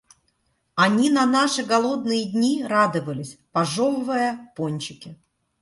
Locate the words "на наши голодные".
1.11-2.25